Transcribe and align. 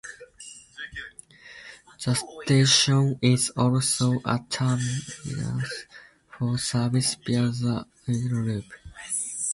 The 2.03 2.15
station 2.35 3.19
is 3.21 3.51
also 3.51 4.19
a 4.25 4.39
terminus 4.49 5.85
for 6.39 6.57
services 6.57 7.17
via 7.23 7.49
the 7.51 7.85
"Hainault 8.07 8.45
loop". 8.47 8.65